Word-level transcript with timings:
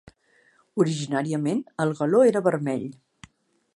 Originàriament 0.83 1.61
el 1.85 1.93
galó 2.01 2.23
era 2.31 2.45
vermell. 2.49 2.87